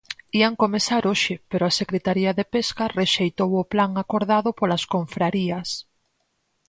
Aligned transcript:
Ían 0.39 0.53
comezar 0.63 1.03
hoxe, 1.11 1.33
pero 1.49 1.63
a 1.65 1.75
Secretaría 1.81 2.31
de 2.37 2.45
Pesca 2.53 2.85
rexeitou 2.99 3.51
o 3.61 3.67
plan 3.71 3.91
acordado 4.03 4.49
polas 4.59 4.83
confrarías. 4.93 5.69